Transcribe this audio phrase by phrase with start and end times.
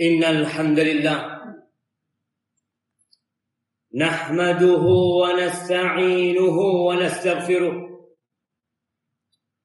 [0.00, 1.18] إن الحمد لله
[3.94, 4.84] نحمده
[5.22, 7.76] ونستعينه ونستغفره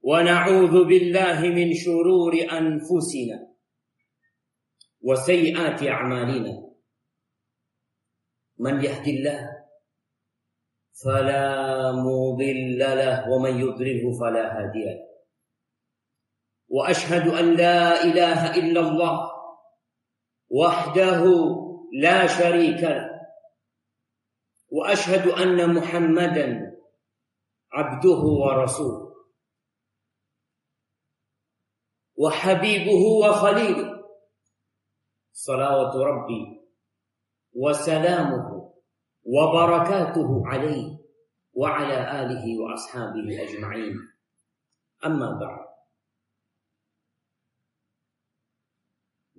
[0.02, 3.38] ونعوذ بالله من شرور أنفسنا
[5.02, 6.70] وسيئات أعمالنا.
[8.60, 9.50] من يهد الله
[11.06, 15.00] فلا مضل له ومن يضلله فلا هادي له.
[16.68, 19.39] وأشهد أن لا إله إلا الله
[20.50, 21.24] وحده
[22.02, 23.10] لا شريك له.
[24.72, 26.78] وأشهد أن محمدا
[27.72, 29.10] عبده ورسوله.
[32.18, 34.00] وحبيبه وخليله.
[35.32, 36.62] صلوات ربي
[37.54, 38.74] وسلامه
[39.24, 41.00] وبركاته عليه
[41.54, 43.96] وعلى آله وأصحابه أجمعين.
[45.06, 45.69] أما بعد.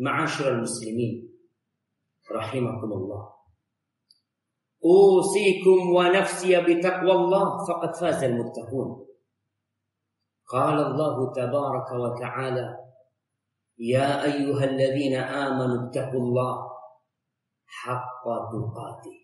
[0.00, 1.28] Ma'asyiral muslimin
[2.24, 3.36] rahimakumullah.
[4.80, 9.04] Usikum wa nafsi bitaqwallah faqad faza al-muttaqun.
[10.48, 12.66] Qala Allah tabaraka wa ta'ala
[13.80, 16.68] Ya ayyuhalladzina amanu ittaqullaha
[17.64, 19.20] haqqa tuqatih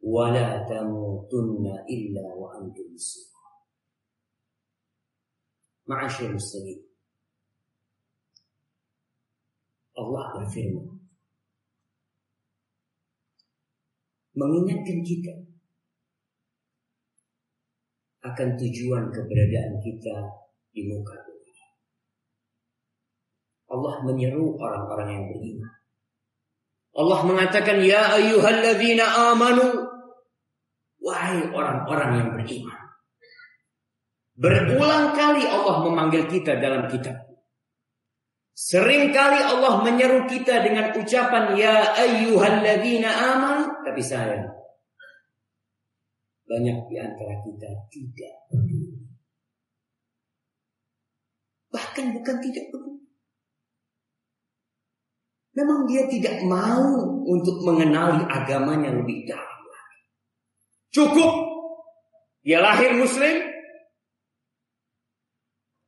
[0.00, 3.44] wa la tamutunna illa wa antum muslimun.
[5.92, 6.87] Ma'asyiral muslimin
[9.98, 10.98] Allah berfirman
[14.38, 15.34] mengingatkan kita
[18.22, 20.16] akan tujuan keberadaan kita
[20.70, 21.54] di muka bumi.
[23.68, 25.72] Allah menyeru orang-orang yang beriman.
[26.98, 29.86] Allah mengatakan ya ayyuhalladzina amanu
[31.02, 32.78] wahai orang-orang yang beriman.
[34.38, 37.27] Berulang kali Allah memanggil kita dalam kitab
[38.58, 44.50] Seringkali Allah menyeru kita dengan ucapan ya ayyuhalladzina aman, tapi sayang
[46.48, 48.98] banyak di antara kita tidak peduli.
[51.70, 53.06] Bahkan bukan tidak peduli.
[55.54, 59.58] Memang dia tidak mau untuk mengenali agamanya lebih dalam
[60.88, 61.30] Cukup
[62.40, 63.44] dia lahir muslim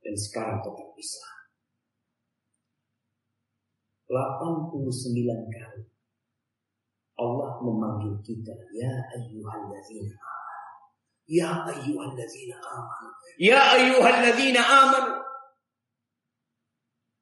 [0.04, 1.39] dan sekarang tetap Islam.
[4.10, 5.82] 89 kali
[7.21, 10.71] Allah memanggil kita ya ayyuhalladzina amanu
[11.31, 15.31] ya ayyuhalladzina amanu ya ayyuhalladzina amanu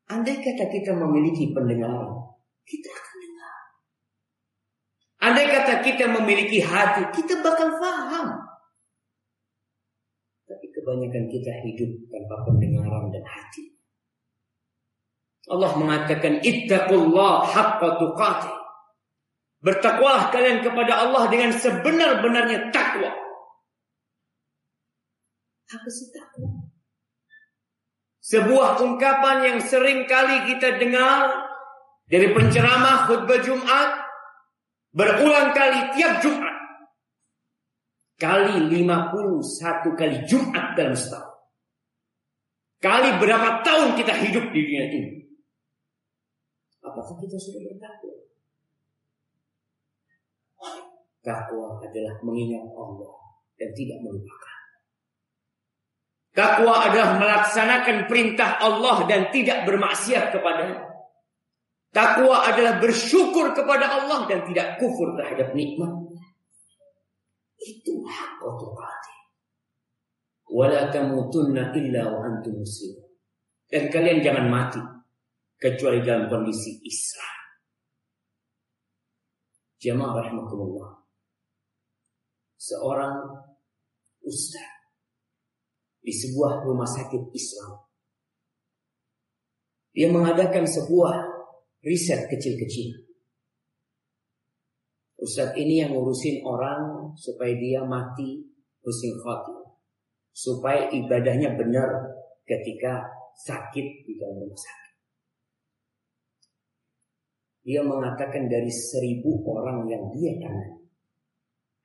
[0.08, 2.08] Andai kata kita memiliki pendengaran,
[2.64, 3.60] kita akan dengar.
[5.20, 8.40] Andai kata kita memiliki hati, kita bakal paham.
[10.48, 13.77] Tapi kebanyakan kita hidup tanpa pendengaran dan hati.
[15.48, 18.54] Allah mengatakan ittaqullah haqqa tuqatih.
[19.58, 23.10] Bertakwalah kalian kepada Allah dengan sebenar-benarnya takwa.
[25.68, 26.68] Apa sih takwa?
[28.22, 31.48] Sebuah ungkapan yang sering kali kita dengar
[32.04, 34.04] dari penceramah khutbah Jumat
[34.92, 36.56] berulang kali tiap Jumat.
[38.20, 41.38] Kali 51 kali Jumat dalam setahun.
[42.78, 45.27] Kali berapa tahun kita hidup di dunia ini.
[46.88, 48.16] Apakah kita sudah bertakwa?
[51.20, 53.12] Takwa adalah mengingat Allah
[53.60, 54.58] dan tidak melupakan.
[56.32, 60.88] Takwa adalah melaksanakan perintah Allah dan tidak bermaksiat kepadanya.
[61.92, 65.92] Takwa adalah bersyukur kepada Allah dan tidak kufur terhadap nikmat.
[67.58, 69.16] Itu hak tuqati.
[70.48, 73.08] Wala illa wa antum muslimun.
[73.68, 74.80] Dan kalian jangan mati
[75.58, 77.36] kecuali dalam kondisi Islam.
[79.78, 80.90] Jemaah rahmatullah.
[82.58, 83.14] Seorang
[84.22, 84.78] ustaz
[86.02, 87.74] di sebuah rumah sakit Islam.
[89.94, 91.26] Dia mengadakan sebuah
[91.82, 93.06] riset kecil-kecil.
[95.18, 98.46] Ustadz ini yang ngurusin orang supaya dia mati
[98.86, 99.74] husnul khotimah.
[100.30, 102.14] Supaya ibadahnya benar
[102.46, 103.02] ketika
[103.42, 104.87] sakit di dalam rumah sakit.
[107.68, 110.88] Dia mengatakan dari seribu orang yang dia tangani.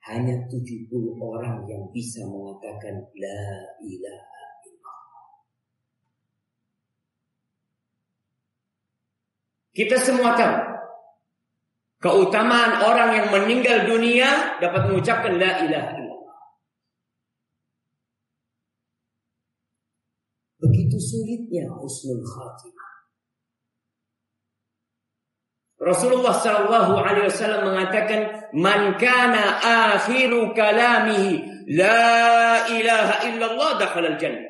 [0.08, 3.44] Hanya tujuh puluh orang yang bisa mengatakan La
[3.84, 5.28] ilaha illallah.
[9.76, 10.56] Kita semua tahu
[12.00, 16.42] keutamaan orang yang meninggal dunia dapat mengucapkan La ilaha illallah.
[20.64, 22.93] Begitu sulitnya husnul khatimah.
[25.84, 28.20] Rasulullah Shallallahu Alaihi Wasallam mengatakan,
[28.56, 29.60] "Man kana
[29.92, 31.44] akhiru kalamihi
[31.76, 34.48] la ilaha illallah dakhala al jannah."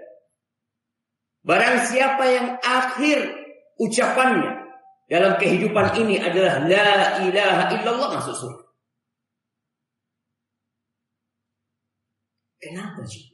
[1.42, 3.18] Barang siapa yang akhir
[3.82, 4.64] ucapannya
[5.10, 8.64] dalam kehidupan ini adalah la ilaha illallah masuk surga.
[12.62, 13.28] Kenapa sih?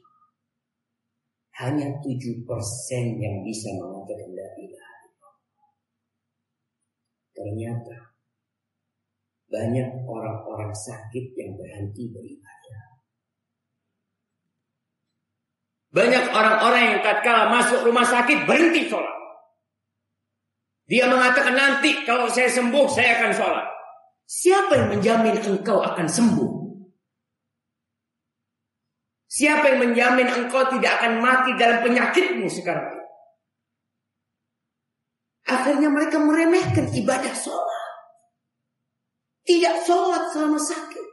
[1.55, 4.80] Hanya tujuh persen yang bisa mengatakan la ilaha.
[7.31, 8.11] Ternyata
[9.51, 12.81] banyak orang-orang sakit yang berhenti beribadah.
[15.91, 19.11] Banyak orang-orang yang tatkala masuk rumah sakit berhenti sholat.
[20.87, 23.67] Dia mengatakan nanti kalau saya sembuh saya akan sholat.
[24.23, 26.51] Siapa yang menjamin engkau akan sembuh?
[29.27, 33.00] Siapa yang menjamin engkau tidak akan mati dalam penyakitmu sekarang?
[35.51, 37.83] Akhirnya mereka meremehkan ibadah sholat.
[39.43, 41.07] Tidak sholat selama sakit.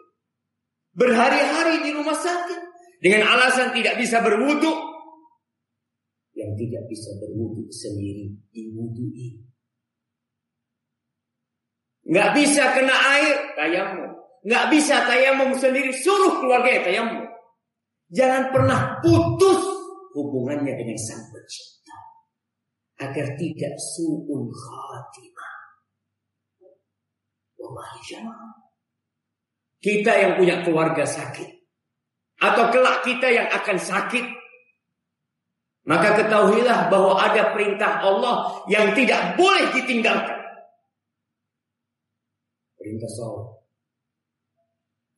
[0.94, 2.60] Berhari-hari di rumah sakit.
[3.02, 4.72] Dengan alasan tidak bisa berwudu.
[6.38, 9.42] Yang tidak bisa berwudu sendiri diwudui.
[12.08, 14.10] Nggak bisa kena air, tayamum.
[14.46, 17.26] Nggak bisa tayamum sendiri, suruh keluarga tayamum.
[18.08, 19.60] Jangan pernah putus
[20.16, 21.77] hubungannya dengan sang pencipta.
[22.98, 25.54] Agar tidak su'un khatimah.
[27.58, 28.54] Wallahi jamaah.
[29.78, 31.58] Kita yang punya keluarga sakit
[32.38, 34.26] atau kelak kita yang akan sakit.
[35.88, 40.36] Maka ketahuilah bahwa ada perintah Allah yang tidak boleh ditinggalkan.
[42.76, 43.48] Perintah sholat.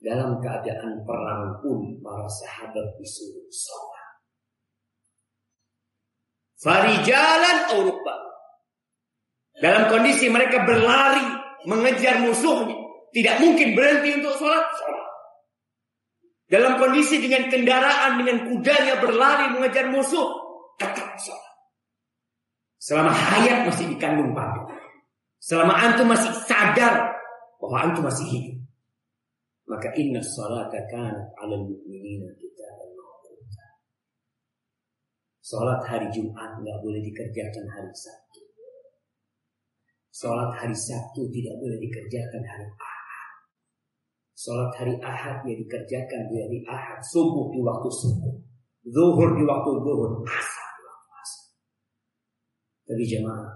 [0.00, 3.89] Dalam keadaan perang pun para sahabat disuruh sholat.
[6.60, 8.20] Farijalan Aurukbah.
[9.60, 11.24] Dalam kondisi mereka berlari
[11.64, 12.76] mengejar musuhnya.
[13.10, 14.64] Tidak mungkin berhenti untuk sholat.
[14.76, 15.08] Sholat.
[16.50, 20.28] Dalam kondisi dengan kendaraan, dengan kudanya berlari mengejar musuh,
[20.78, 21.54] tetap sholat.
[22.80, 24.72] Selama hayat masih dikandung padu.
[25.40, 27.12] Selama antum masih sadar
[27.60, 28.60] bahwa antum masih hidup.
[29.68, 32.69] Maka inna salata kanat ala mu'minina kita.
[35.50, 38.38] Salat hari Jumat nggak boleh dikerjakan hari Sabtu.
[40.14, 43.34] Salat hari Sabtu tidak boleh dikerjakan hari Ahad.
[44.38, 47.02] Sholat hari Ahad yang dikerjakan di hari Ahad.
[47.02, 48.34] Subuh di waktu subuh.
[48.94, 50.22] Zuhur di waktu zuhur.
[50.22, 51.46] Asar di waktu asar.
[52.86, 53.50] Tapi jemaah.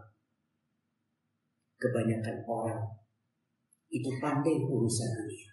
[1.78, 2.82] Kebanyakan orang.
[3.94, 5.50] Itu pandai urusan dunia.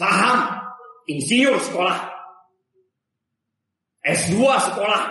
[0.00, 0.64] Faham.
[1.12, 2.13] Insinyur sekolah.
[4.04, 5.02] S2 sekolah.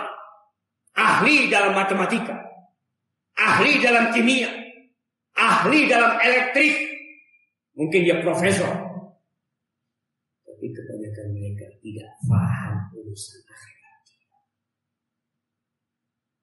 [0.94, 2.38] Ahli dalam matematika.
[3.34, 4.46] Ahli dalam kimia.
[5.34, 6.94] Ahli dalam elektrik
[7.74, 8.70] Mungkin dia profesor.
[10.46, 14.02] Tapi kebanyakan mereka tidak paham urusan akhirat.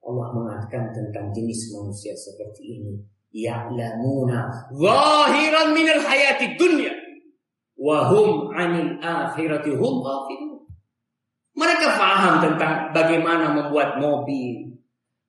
[0.01, 2.93] Allah mengatakan tentang jenis manusia seperti ini.
[3.31, 6.91] Ya'lamuna zahiran minal hayati dunya.
[7.79, 10.03] Wahum anil akhirati hum.
[11.51, 14.71] Mereka paham tentang bagaimana membuat mobil.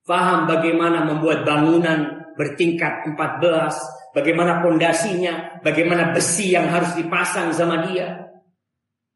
[0.03, 8.29] Paham bagaimana membuat bangunan bertingkat 14 bagaimana pondasinya, bagaimana besi yang harus dipasang sama dia.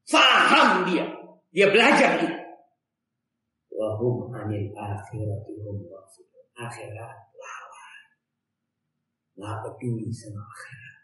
[0.09, 1.05] Faham dia,
[1.53, 2.39] dia belajar itu.
[3.77, 5.85] Wahum anil akhirati hum
[6.57, 8.01] Akhirat lawan.
[9.61, 11.01] Peduli sama akhirat.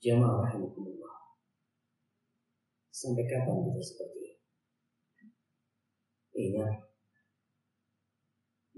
[0.00, 0.93] Jamaah rahimahullah.
[3.04, 4.32] Sampai kapan kita seperti ini?
[6.40, 6.74] Ingat,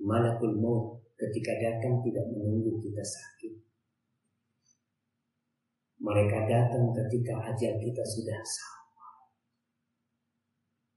[0.03, 3.55] malakul maut ketika datang tidak menunggu kita sakit.
[6.03, 9.15] Mereka datang ketika ajal kita sudah sampai.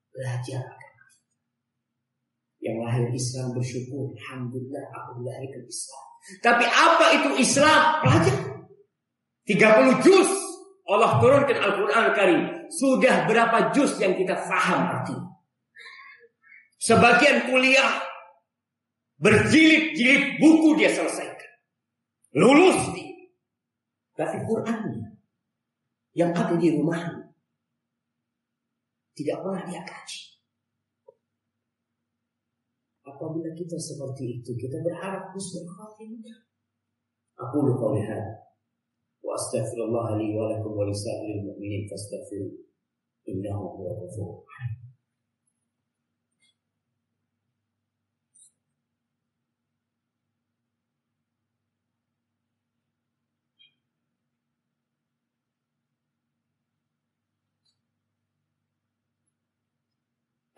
[0.10, 0.66] Belajar
[2.60, 4.12] Yang lahir Islam bersyukur.
[4.18, 6.06] Alhamdulillah aku dilahirkan Islam.
[6.42, 7.82] Tapi apa itu Islam?
[8.04, 8.38] Belajar.
[9.48, 10.39] 30 juz
[10.90, 12.42] Allah turunkan Al-Quran Karim.
[12.74, 15.30] Sudah berapa juz yang kita faham artinya?
[16.82, 18.10] Sebagian kuliah
[19.20, 21.52] Berjilid-jilid buku dia selesaikan.
[22.40, 23.28] Lulus dia.
[24.16, 25.20] Tapi Qurannya
[26.16, 27.28] yang ada di rumahnya
[29.12, 30.22] tidak pernah dia kaji.
[33.04, 36.40] Apabila kita seperti itu, kita berharap khatimah.
[37.44, 38.49] Aku lupa lihat.
[39.24, 42.52] وأستغفر الله لي ولكم ولسائر المؤمنين فاستغفروه
[43.30, 44.90] إنه هو الغفور الرحيم.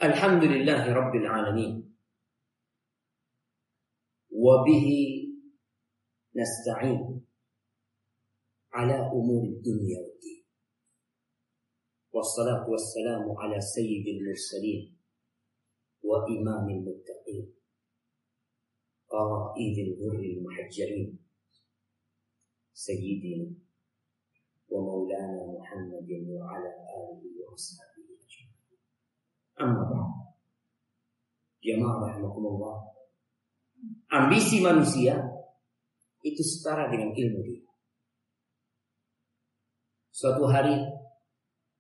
[0.04, 1.98] الحمد لله رب العالمين.
[4.32, 4.88] وبه
[6.36, 7.31] نستعين.
[8.72, 10.44] على أمور الدنيا والدين.
[12.12, 14.98] والصلاة والسلام على سيد المرسلين
[16.04, 17.54] وإمام المتقين.
[19.08, 21.20] قائد الغر المحجرين.
[22.74, 23.56] سيدنا
[24.70, 28.56] ومولانا محمد وعلى آله وأصحابه أجمعين.
[29.62, 30.12] أما بعد.
[32.10, 32.76] رحمكم الله.
[34.12, 35.18] Ambisi manusia
[36.22, 37.61] itu setara dengan ilmu dia.
[40.22, 40.78] Suatu hari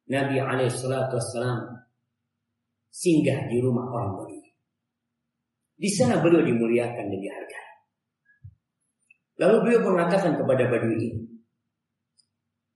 [0.10, 1.62] Nabi Alaihissalam
[2.89, 4.50] singgah di rumah orang Badui.
[5.77, 7.69] Di sana beliau dimuliakan dan dihargai.
[9.45, 11.21] Lalu beliau mengatakan kepada Badui ini,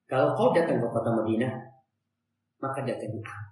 [0.05, 1.53] kalau kau datang ke kota Madinah,
[2.61, 3.49] maka datangi aku.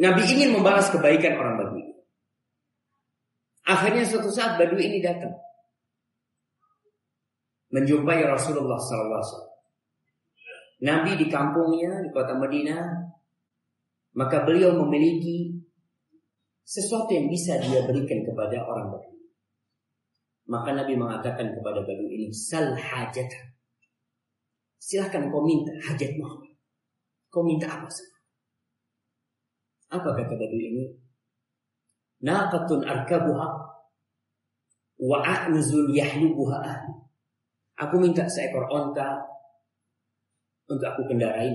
[0.00, 1.84] Nabi ingin membalas kebaikan orang Badui.
[3.68, 5.36] Akhirnya suatu saat Badui ini datang
[7.68, 9.59] menjumpai Rasulullah SAW.
[10.80, 12.84] Nabi di kampungnya di kota Madinah,
[14.16, 15.60] maka beliau memiliki
[16.64, 19.20] sesuatu yang bisa dia berikan kepada orang Badui.
[20.50, 23.28] Maka Nabi mengatakan kepada Badui ini, sal hajat.
[24.80, 26.26] Silahkan kau minta hajatmu.
[27.28, 28.16] Kau minta apa saja.
[29.92, 30.84] Apa kata Badui ini?
[32.20, 33.48] naqatun arkabuha
[35.00, 36.60] wa a'nuzun yahlubuha.
[37.80, 39.24] Aku minta seekor onta
[40.70, 41.50] untuk aku kendarai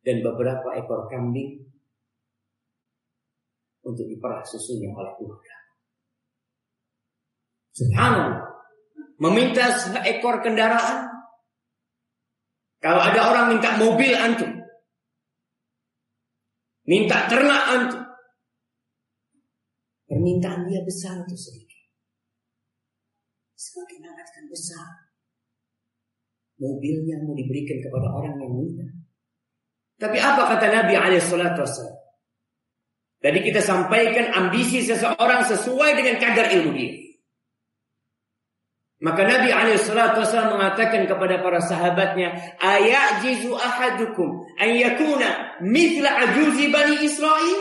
[0.00, 1.68] dan beberapa ekor kambing
[3.84, 5.56] untuk diperah susunya oleh keluarga.
[7.76, 8.40] Subhanallah.
[9.20, 11.12] Meminta seekor kendaraan.
[12.80, 14.48] Kalau ada orang minta mobil antum.
[16.88, 18.04] Minta ternak antum.
[20.08, 21.86] Permintaan dia besar atau sedikit?
[23.54, 25.09] Semakin mengatakan besar.
[26.60, 28.86] Mobilnya mau diberikan kepada orang yang minta.
[29.96, 31.96] Tapi apa kata Nabi alaihissalatu wassalam?
[33.20, 36.92] Tadi kita sampaikan ambisi seseorang sesuai dengan kadar ilmu dia.
[39.00, 47.00] Maka Nabi alaihissalatu wassalam mengatakan kepada para sahabatnya, Ayajizu ahadukum an yakuna mithla ajuzi bani
[47.08, 47.60] Israel?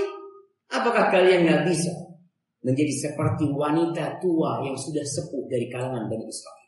[0.69, 2.09] Apakah kalian nggak bisa
[2.63, 6.58] menjadi seperti wanita tua yang sudah sepuh dari kalangan Bani Israel.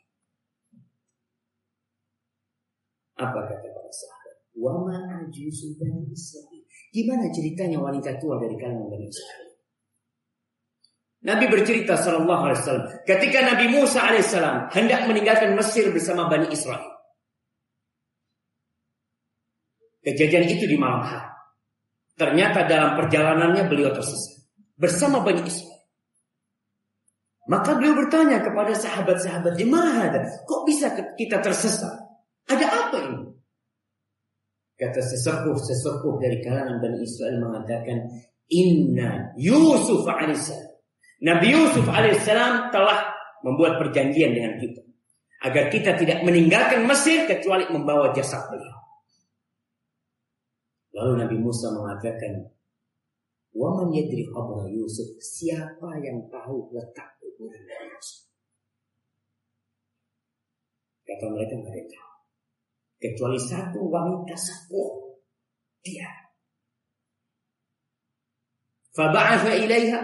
[3.20, 4.36] Apa kata para sahabat?
[4.56, 6.64] Wama ajuzu Bani Israel.
[6.92, 9.52] Gimana ceritanya wanita tua dari kalangan Bani Israel?
[11.22, 16.82] Nabi bercerita Sallallahu Alaihi Wasallam ketika Nabi Musa Alaihissalam hendak meninggalkan Mesir bersama Bani Israel.
[20.02, 21.30] Kejadian itu di malam hari.
[22.18, 25.78] Ternyata dalam perjalanannya beliau tersesat bersama Bani Israel.
[27.46, 30.10] Maka beliau bertanya kepada sahabat-sahabat, di mana?
[30.46, 32.01] Kok bisa kita tersesat?
[32.52, 33.20] Ada apa ini?
[34.76, 38.02] Kata sesepuh-sesepuh dari kalangan Bani Israel mengatakan,
[38.52, 40.74] Inna Yusuf alaihissalam.
[41.22, 43.14] Nabi Yusuf alaihissalam telah
[43.46, 44.82] membuat perjanjian dengan kita.
[45.42, 48.78] Agar kita tidak meninggalkan Mesir kecuali membawa jasad beliau.
[50.92, 52.52] Lalu Nabi Musa mengatakan,
[53.52, 54.28] Waman yadri
[54.72, 55.18] Yusuf.
[55.20, 57.12] Siapa yang tahu letak
[61.02, 62.11] Kata mereka ada tahu.
[63.02, 65.18] Kecuali satu wanita sepuh.
[65.82, 66.06] Dia.
[68.94, 70.00] Faba'atha ilaiha.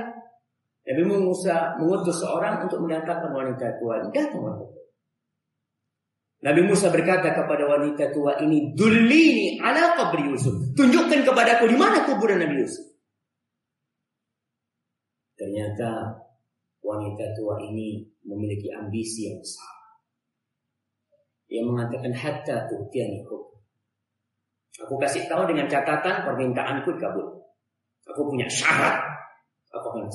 [0.89, 4.03] Nabi Musa mengutus seorang untuk mendatangkan wanita tua.
[4.11, 4.79] Datang wanita
[6.39, 10.55] Nabi Musa berkata kepada wanita tua ini, Dulini ala qabri Yusuf.
[10.75, 12.87] Tunjukkan kepadaku di mana kuburan Nabi Yusuf.
[15.35, 16.15] Ternyata
[16.83, 19.78] wanita tua ini memiliki ambisi yang besar.
[21.49, 23.25] Ia mengatakan hatta tu'tiani
[24.79, 27.41] Aku kasih tahu dengan catatan permintaanku dikabul.
[28.09, 29.03] Aku punya syarat.
[29.75, 30.09] Aku akan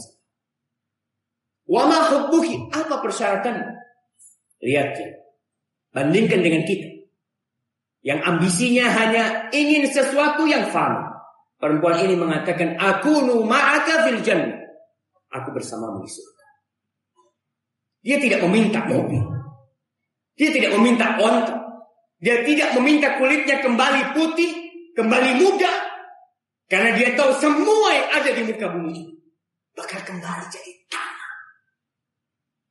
[1.68, 2.72] Wa ma hubbuki?
[2.72, 3.60] Apa persyaratan?
[4.64, 5.10] Lihat ya.
[5.94, 6.90] Bandingkan dengan kita.
[8.04, 11.12] Yang ambisinya hanya ingin sesuatu yang fana.
[11.60, 14.60] Perempuan ini mengatakan, Aku ma'aka fil jannah.
[15.32, 16.24] Aku bersamamu di.
[18.04, 19.43] Dia tidak meminta mobil.
[20.34, 21.56] Dia tidak meminta onta.
[22.24, 24.52] Dia tidak meminta kulitnya kembali putih,
[24.96, 25.74] kembali muda.
[26.72, 29.04] Karena dia tahu semua yang ada di muka bumi
[29.76, 31.32] bakal kembali jadi tanah.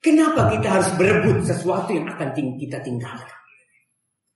[0.02, 3.40] Kenapa kita harus berebut sesuatu yang akan kita tinggalkan?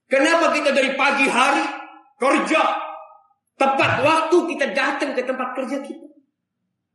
[0.07, 1.65] Kenapa kita dari pagi hari
[2.15, 2.87] kerja,
[3.57, 6.07] Tepat waktu kita datang ke tempat kerja kita.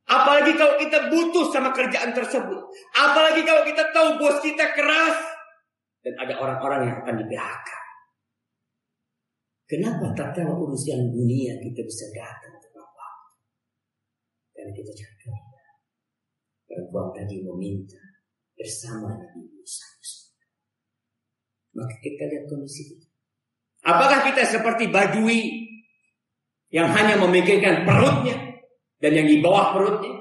[0.06, 2.70] Apalagi kalau kita butuh sama kerjaan tersebut.
[2.94, 5.18] Apalagi kalau kita tahu bos kita keras.
[6.02, 7.70] Dan ada orang-orang yang akan di PHK.
[9.70, 13.36] Kenapa tahu urusan dunia kita bisa datang tepat waktu?
[14.52, 15.32] Karena kita jaga.
[16.68, 18.02] Perempuan tadi meminta
[18.52, 19.86] bersama Nabi Musa.
[21.72, 23.06] Maka kita lihat kondisi kita.
[23.88, 25.40] Apakah kita seperti badui
[26.68, 28.36] yang hanya memikirkan perutnya
[29.00, 30.20] dan yang di bawah perutnya?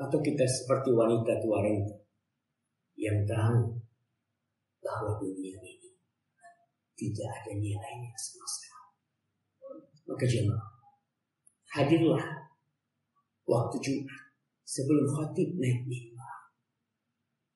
[0.00, 1.96] Atau kita seperti wanita tua renta
[2.96, 3.79] yang tahu
[4.80, 5.92] bahwa dunia ini
[6.96, 8.92] tidak ada nilainya sama sekali.
[10.08, 10.70] Maka jemaah,
[11.76, 12.24] hadirlah
[13.46, 14.22] waktu Jumat
[14.66, 16.56] sebelum khatib naik mimbar.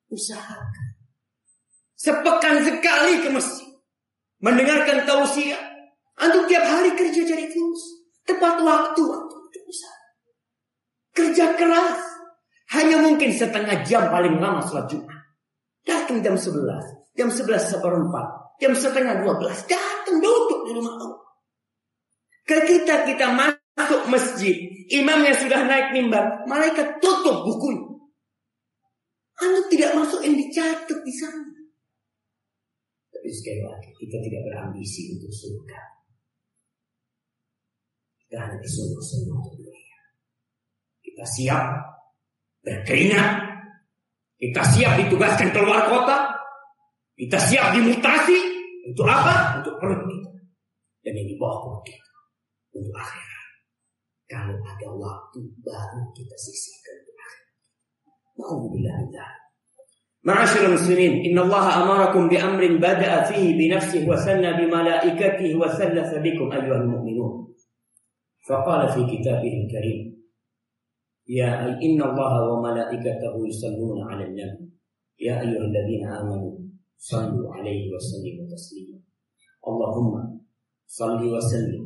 [0.08, 0.88] Usahakan
[1.98, 3.72] sepekan sekali ke masjid
[4.38, 5.74] mendengarkan tausiah
[6.14, 7.82] Antum tiap hari kerja cari terus.
[8.24, 9.90] Tepat waktu waktu bisa.
[11.14, 12.00] Kerja keras.
[12.72, 15.13] Hanya mungkin setengah jam paling lama sholat Jumat.
[15.84, 17.14] Datang jam 11.
[17.14, 18.26] Jam 11 seperempat.
[18.58, 19.70] Jam setengah 12.
[19.70, 21.20] Datang duduk di rumah Allah.
[22.44, 24.56] Ketika kita masuk masjid.
[24.92, 26.44] Imamnya sudah naik mimbar.
[26.48, 27.94] Malaikat tutup bukunya.
[29.40, 31.42] Anda tidak masuk yang dicatat di sana.
[33.10, 35.80] Tapi sekali lagi kita tidak berambisi untuk surga
[38.34, 39.98] dan sungguh-sungguh untuk dunia.
[40.98, 41.66] Kita siap
[42.66, 43.32] berkeringat,
[44.43, 46.31] kita siap ditugaskan keluar kota,
[47.19, 48.39] kita siap dimutasi
[48.87, 49.59] untuk apa?
[49.59, 50.31] Untuk perut kita
[51.03, 52.15] dan yang di bawah perut kita
[52.75, 53.47] untuk akhirat.
[54.29, 57.49] Kalau ada waktu baru kita sisihkan untuk akhirat.
[58.39, 58.97] Nauzubillah
[60.19, 67.55] معاشر المسلمين إن الله أمركم بأمر بدأ فيه بنفسه وثنى بملائكته وثلث بكم أيها المؤمنون
[68.49, 70.12] فقال في كتابه الكريم
[71.28, 74.68] يا إن الله وملائكته يصلون على النبي.
[75.20, 76.52] يا أيها الذين آمنوا
[76.98, 78.98] صلوا عليه وسلموا تسليما.
[79.68, 80.40] اللهم
[80.86, 81.84] صل وسلم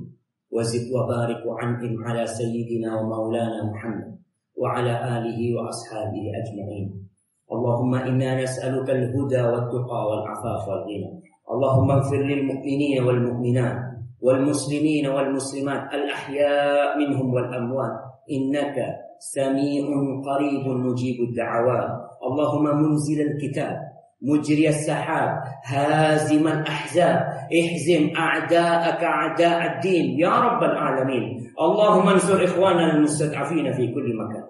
[0.50, 4.18] وزد وبارك وعنهم على سيدنا ومولانا محمد
[4.56, 6.88] وعلى آله وأصحابه أجمعين.
[7.52, 11.10] اللهم إنا نسألك الهدى والتقى والعفاف والغنى.
[11.50, 13.78] اللهم اغفر للمؤمنين والمؤمنات
[14.20, 17.96] والمسلمين والمسلمات الأحياء منهم والأموات.
[18.30, 18.76] إنك
[19.20, 19.84] سميع
[20.28, 21.90] قريب مجيب الدعوات.
[22.22, 23.76] اللهم منزل الكتاب
[24.22, 25.30] مجري السحاب
[25.64, 27.20] هازم الأحزاب.
[27.60, 31.24] احزم أعداءك أعداء الدين يا رب العالمين.
[31.60, 34.46] اللهم انصر إخواننا المستضعفين في كل مكان.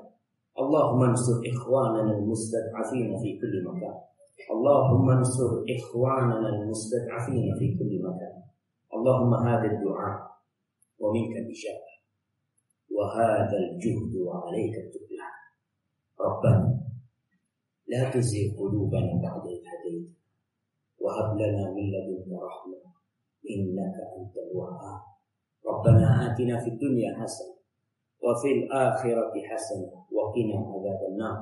[0.60, 3.96] اللهم انصر إخواننا المستضعفين في كل مكان.
[4.54, 8.34] اللهم انصر إخواننا المستضعفين في كل مكان.
[8.94, 10.18] اللهم هذا الدعاء
[11.00, 11.87] ومنك الإجابة.
[12.98, 15.36] وهذا الجهد وعليك التكلان
[16.20, 16.80] ربنا
[17.86, 20.08] لا تزغ قلوبنا بعد إذ هديت
[21.00, 22.80] وهب لنا من لدنك رحمة
[23.50, 25.00] إنك أنت الوهاب.
[25.66, 27.54] ربنا آتنا في الدنيا حسنة
[28.24, 31.38] وفي الآخرة حسنة وقنا عذاب النار.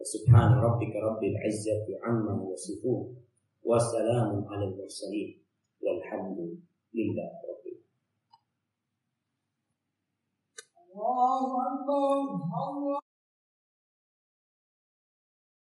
[0.00, 3.16] وسبحان ربك رب العزة عما يصفون
[3.64, 5.42] وسلام على المرسلين
[5.82, 6.38] والحمد
[6.94, 7.30] لله
[10.94, 11.04] 我
[11.54, 11.92] 感到
[12.50, 13.09] 很温。